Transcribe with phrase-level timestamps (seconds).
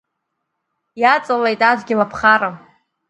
[1.01, 2.49] Иаҵалеит адгьыл аԥхара…